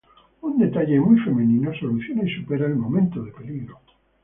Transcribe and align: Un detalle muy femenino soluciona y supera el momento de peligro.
Un 0.41 0.57
detalle 0.57 0.99
muy 0.99 1.19
femenino 1.19 1.71
soluciona 1.79 2.23
y 2.27 2.33
supera 2.33 2.65
el 2.65 2.75
momento 2.75 3.21
de 3.23 3.31
peligro. 3.31 3.79